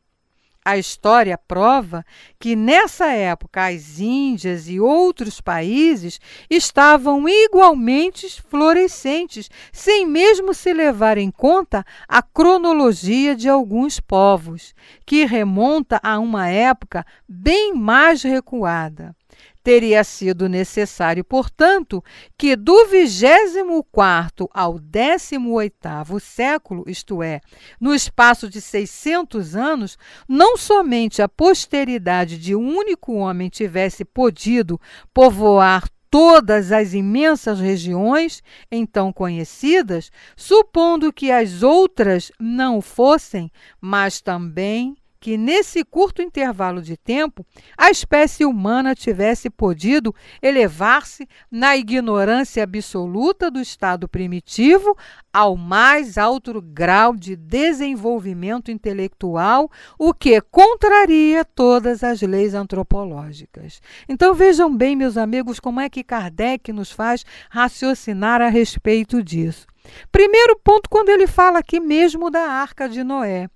A 0.64 0.78
história 0.78 1.37
prova 1.37 2.04
que 2.38 2.54
nessa 2.54 3.07
época 3.07 3.66
as 3.66 3.99
Índias 3.99 4.69
e 4.69 4.78
outros 4.78 5.40
países 5.40 6.21
estavam 6.49 7.28
igualmente 7.28 8.40
florescentes, 8.49 9.50
sem 9.73 10.07
mesmo 10.07 10.54
se 10.54 10.73
levar 10.73 11.19
em 11.19 11.33
conta 11.33 11.85
a 12.07 12.23
cronologia 12.23 13.35
de 13.35 13.49
alguns 13.49 13.99
povos, 13.99 14.73
que 15.04 15.25
remonta 15.25 15.99
a 16.00 16.21
uma 16.21 16.49
época 16.49 17.04
bem 17.28 17.75
mais 17.75 18.23
recuada. 18.23 19.16
Teria 19.62 20.02
sido 20.02 20.49
necessário, 20.49 21.25
portanto, 21.25 22.02
que 22.37 22.57
do 22.57 22.87
24 22.87 24.50
ao 24.52 24.75
18º 24.75 26.19
século, 26.21 26.85
isto 26.88 27.23
é, 27.23 27.40
no 27.81 27.95
espaço 27.95 28.49
de 28.49 28.61
600 28.61 29.54
anos, 29.54 29.97
não 30.28 30.57
somente 30.57 31.23
a 31.23 31.28
posteridade 31.28 32.38
de 32.38 32.57
um 32.57 32.76
único 32.76 33.12
homem 33.14 33.49
tivesse 33.49 34.04
podido 34.04 34.81
povoar 35.14 35.88
todas 36.13 36.71
as 36.71 36.93
imensas 36.93 37.58
regiões 37.58 38.43
então 38.71 39.10
conhecidas, 39.10 40.13
supondo 40.36 41.10
que 41.10 41.30
as 41.30 41.63
outras 41.63 42.30
não 42.39 42.82
fossem, 42.82 43.50
mas 43.80 44.21
também 44.21 44.95
que 45.23 45.39
nesse 45.39 45.85
curto 45.85 46.21
intervalo 46.21 46.82
de 46.82 46.97
tempo 46.97 47.47
a 47.78 47.93
espécie 47.93 48.45
humana 48.45 48.93
tivesse 48.93 49.49
podido 49.49 50.13
elevar-se 50.43 51.28
na 51.49 51.76
ignorância 51.76 52.65
absoluta 52.65 53.49
do 53.49 53.61
estado 53.61 54.08
primitivo 54.08 54.97
ao 55.32 55.56
mais 55.56 56.19
alto 56.19 56.61
grau 56.61 57.15
de 57.15 57.37
desenvolvimento 57.37 58.73
intelectual, 58.73 59.71
o 59.97 60.13
que 60.13 60.41
contraria 60.41 61.45
todas 61.45 62.02
as 62.02 62.21
leis 62.21 62.52
antropológicas. 62.52 63.80
Então 64.08 64.35
vejam 64.35 64.76
bem, 64.76 64.97
meus 64.97 65.17
amigos, 65.17 65.61
como 65.61 65.80
é 65.80 65.89
que 65.89 66.02
Kardec 66.02 66.73
nos 66.73 66.91
faz 66.91 67.25
raciocinar 67.49 68.43
a 68.43 68.49
respeito 68.49 69.23
disso. 69.23 69.69
Primeiro 70.11 70.58
ponto, 70.65 70.91
quando 70.91 71.11
ele 71.11 71.28
fala 71.28 71.61
aqui 71.61 71.78
mesmo 71.78 72.28
da 72.28 72.41
Arca 72.41 72.89
de 72.89 73.04
Noé. 73.04 73.49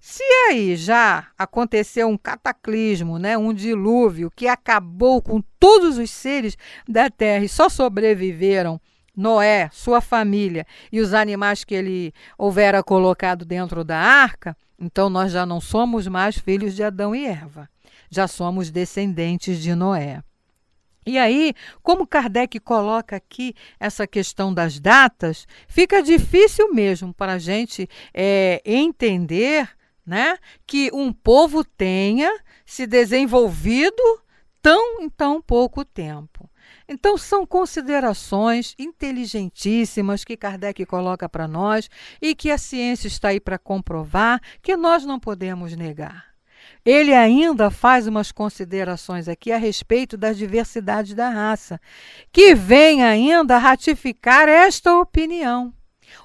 Se 0.00 0.22
aí 0.48 0.76
já 0.76 1.26
aconteceu 1.36 2.08
um 2.08 2.16
cataclismo, 2.16 3.18
né, 3.18 3.36
um 3.36 3.52
dilúvio 3.52 4.30
que 4.30 4.46
acabou 4.46 5.20
com 5.20 5.42
todos 5.58 5.98
os 5.98 6.10
seres 6.10 6.56
da 6.88 7.10
terra 7.10 7.44
e 7.44 7.48
só 7.48 7.68
sobreviveram 7.68 8.80
Noé, 9.16 9.68
sua 9.72 10.00
família 10.00 10.64
e 10.92 11.00
os 11.00 11.12
animais 11.12 11.64
que 11.64 11.74
ele 11.74 12.12
houvera 12.38 12.84
colocado 12.84 13.44
dentro 13.44 13.82
da 13.82 13.98
arca, 13.98 14.56
então 14.78 15.10
nós 15.10 15.32
já 15.32 15.44
não 15.44 15.60
somos 15.60 16.06
mais 16.06 16.38
filhos 16.38 16.76
de 16.76 16.84
Adão 16.84 17.12
e 17.12 17.26
Eva, 17.26 17.68
já 18.08 18.28
somos 18.28 18.70
descendentes 18.70 19.60
de 19.60 19.74
Noé. 19.74 20.22
E 21.04 21.18
aí, 21.18 21.54
como 21.82 22.06
Kardec 22.06 22.60
coloca 22.60 23.16
aqui 23.16 23.54
essa 23.80 24.06
questão 24.06 24.54
das 24.54 24.78
datas, 24.78 25.46
fica 25.66 26.00
difícil 26.02 26.72
mesmo 26.72 27.12
para 27.12 27.32
a 27.32 27.38
gente 27.38 27.88
é, 28.14 28.62
entender 28.64 29.68
né, 30.08 30.38
que 30.66 30.90
um 30.92 31.12
povo 31.12 31.62
tenha 31.62 32.32
se 32.64 32.86
desenvolvido 32.86 34.02
tão 34.62 35.02
em 35.02 35.08
tão 35.10 35.40
pouco 35.40 35.84
tempo. 35.84 36.48
Então, 36.88 37.18
são 37.18 37.46
considerações 37.46 38.74
inteligentíssimas 38.78 40.24
que 40.24 40.36
Kardec 40.36 40.86
coloca 40.86 41.28
para 41.28 41.46
nós 41.46 41.90
e 42.20 42.34
que 42.34 42.50
a 42.50 42.56
ciência 42.56 43.06
está 43.06 43.28
aí 43.28 43.38
para 43.38 43.58
comprovar, 43.58 44.40
que 44.62 44.74
nós 44.74 45.04
não 45.04 45.20
podemos 45.20 45.76
negar. 45.76 46.28
Ele 46.84 47.12
ainda 47.14 47.70
faz 47.70 48.06
umas 48.06 48.32
considerações 48.32 49.28
aqui 49.28 49.52
a 49.52 49.58
respeito 49.58 50.16
da 50.16 50.32
diversidade 50.32 51.14
da 51.14 51.28
raça, 51.28 51.78
que 52.32 52.54
vem 52.54 53.04
ainda 53.04 53.58
ratificar 53.58 54.48
esta 54.48 54.98
opinião. 54.98 55.74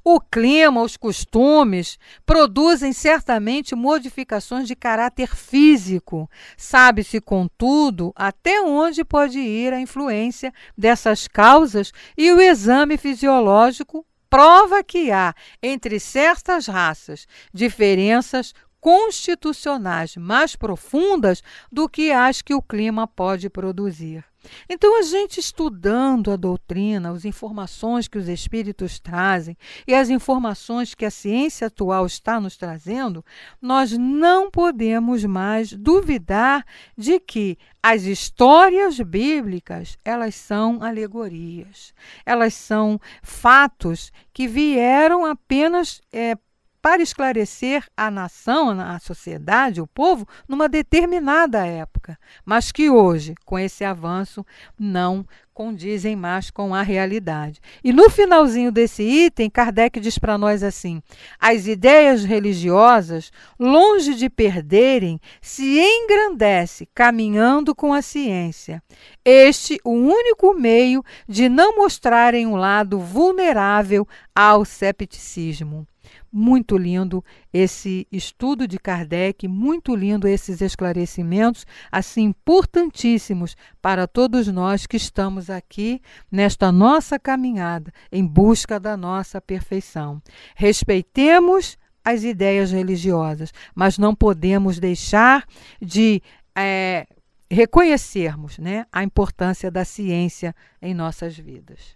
O 0.04 0.20
clima, 0.20 0.82
os 0.82 0.98
costumes 0.98 1.98
produzem 2.26 2.94
certamente 2.94 3.76
modificações 3.76 4.68
de 4.68 4.76
caráter 4.76 5.36
físico. 5.36 6.30
Sabe-se, 6.58 7.20
contudo, 7.22 8.12
até 8.16 8.62
onde 8.62 9.04
pode 9.04 9.40
ir 9.40 9.74
a 9.74 9.80
influência 9.80 10.54
dessas 10.78 11.28
causas 11.28 11.92
e 12.18 12.32
o 12.32 12.40
exame 12.40 12.98
fisiológico 12.98 14.06
prova 14.30 14.84
que 14.84 15.12
há 15.12 15.34
entre 15.62 16.00
certas 16.00 16.66
raças 16.66 17.28
diferenças 17.54 18.54
constitucionais 18.82 20.18
mais 20.18 20.56
profundas 20.56 21.42
do 21.72 21.88
que 21.88 22.12
as 22.12 22.42
que 22.42 22.54
o 22.54 22.62
clima 22.62 23.08
pode 23.08 23.50
produzir. 23.50 24.26
Então, 24.70 25.00
a 25.00 25.02
gente 25.02 25.40
estudando 25.40 26.32
a 26.32 26.36
doutrina, 26.36 27.12
as 27.12 27.26
informações 27.26 28.08
que 28.08 28.18
os 28.18 28.28
espíritos 28.28 29.00
trazem 29.00 29.58
e 29.88 29.94
as 29.94 30.10
informações 30.10 30.94
que 30.94 31.06
a 31.06 31.12
ciência 31.12 31.68
atual 31.68 32.06
está 32.06 32.40
nos 32.40 32.58
trazendo, 32.58 33.24
nós 33.62 33.92
não 33.98 34.50
podemos 34.50 35.24
mais 35.26 35.72
duvidar 35.74 36.66
de 36.98 37.20
que 37.20 37.58
as 37.82 38.04
histórias 38.04 39.00
bíblicas, 39.00 39.98
elas 40.06 40.36
são 40.36 40.82
alegorias. 40.82 41.94
Elas 42.26 42.54
são 42.54 43.00
fatos 43.22 44.12
que 44.32 44.48
vieram 44.48 45.26
apenas 45.26 46.02
é, 46.12 46.38
para 46.84 47.02
esclarecer 47.02 47.86
a 47.96 48.12
nação, 48.12 48.72
a 48.78 49.00
sociedade, 49.00 49.80
o 49.80 49.88
povo, 49.88 50.28
numa 50.46 50.68
determinada 50.68 51.66
época, 51.66 52.20
mas 52.44 52.74
que 52.74 52.90
hoje, 52.90 53.36
com 53.46 53.58
esse 53.58 53.86
avanço, 53.86 54.46
não 54.78 55.26
condizem 55.54 56.14
mais 56.14 56.52
com 56.52 56.76
a 56.76 56.82
realidade. 56.82 57.62
E 57.82 57.94
no 57.94 58.10
finalzinho 58.10 58.70
desse 58.70 59.02
item, 59.02 59.50
Kardec 59.50 59.98
diz 59.98 60.18
para 60.18 60.38
nós 60.38 60.62
assim: 60.62 61.02
as 61.40 61.68
ideias 61.68 62.26
religiosas, 62.26 63.32
longe 63.58 64.14
de 64.14 64.30
perderem, 64.30 65.22
se 65.42 65.80
engrandece 65.80 66.86
caminhando 66.94 67.74
com 67.74 67.94
a 67.94 68.02
ciência. 68.02 68.84
Este 69.24 69.80
o 69.86 69.92
único 69.92 70.54
meio 70.54 71.02
de 71.30 71.48
não 71.48 71.78
mostrarem 71.78 72.46
um 72.46 72.58
lado 72.58 73.00
vulnerável 73.00 74.06
ao 74.36 74.66
cepticismo. 74.66 75.88
Muito 76.36 76.76
lindo 76.76 77.24
esse 77.54 78.08
estudo 78.12 78.68
de 78.68 78.80
Kardec, 78.80 79.48
muito 79.48 79.96
lindo 79.96 80.28
esses 80.28 80.62
esclarecimentos, 80.62 81.64
assim 81.92 82.24
importantíssimos 82.24 83.56
para 83.80 84.08
todos 84.08 84.48
nós 84.48 84.88
que 84.88 84.98
estamos 84.98 85.52
aqui 85.52 86.02
nesta 86.32 86.72
nossa 86.72 87.20
caminhada 87.20 87.94
em 88.12 88.26
busca 88.26 88.80
da 88.80 88.98
nossa 88.98 89.40
perfeição. 89.40 90.20
Respeitemos 90.56 91.78
as 92.04 92.24
ideias 92.24 92.72
religiosas, 92.72 93.54
mas 93.76 94.00
não 94.00 94.16
podemos 94.16 94.80
deixar 94.80 95.46
de 95.80 96.20
é, 96.56 97.06
reconhecermos 97.50 98.58
né, 98.58 98.86
a 98.92 99.04
importância 99.04 99.70
da 99.70 99.86
ciência 99.86 100.56
em 100.82 100.96
nossas 100.96 101.38
vidas. 101.38 101.96